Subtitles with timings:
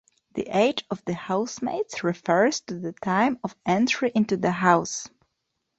[0.33, 5.07] The age of the housemates refers to the time of entry into the house.